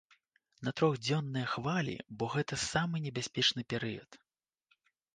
На 0.67 0.71
трохдзённыя 0.79 1.51
хвалі, 1.53 1.95
бо 2.17 2.31
гэта 2.39 2.61
самы 2.65 3.05
небяспечны 3.07 3.61
перыяд. 3.75 4.23